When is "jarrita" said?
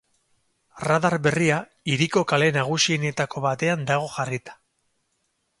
4.19-4.61